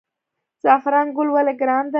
[0.63, 1.89] زعفران ګل ولې ګران دی؟